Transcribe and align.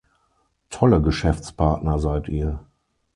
Tolle 0.71 0.99
Geschäftspartner 0.99 1.99
seid 1.99 2.27
ihr! 2.27 2.65